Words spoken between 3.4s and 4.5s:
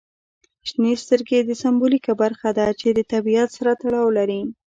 سره تړاو لري.